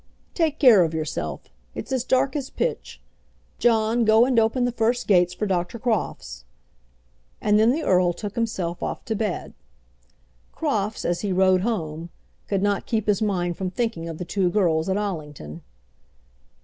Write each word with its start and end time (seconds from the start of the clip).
Take 0.33 0.57
care 0.57 0.83
of 0.83 0.95
yourself. 0.95 1.43
It's 1.75 1.91
as 1.91 2.03
dark 2.03 2.35
as 2.35 2.49
pitch. 2.49 2.99
John, 3.59 4.03
go 4.03 4.25
and 4.25 4.39
open 4.39 4.65
the 4.65 4.71
first 4.71 5.05
gates 5.07 5.31
for 5.31 5.45
Dr. 5.45 5.77
Crofts." 5.77 6.43
And 7.39 7.59
then 7.59 7.71
the 7.71 7.83
earl 7.83 8.11
took 8.11 8.33
himself 8.33 8.81
off 8.81 9.05
to 9.05 9.15
bed. 9.15 9.53
Crofts, 10.53 11.05
as 11.05 11.21
he 11.21 11.31
rode 11.31 11.61
home, 11.61 12.09
could 12.47 12.63
not 12.63 12.87
keep 12.87 13.05
his 13.05 13.21
mind 13.21 13.57
from 13.57 13.69
thinking 13.69 14.09
of 14.09 14.17
the 14.17 14.25
two 14.25 14.49
girls 14.49 14.89
at 14.89 14.97
Allington. 14.97 15.61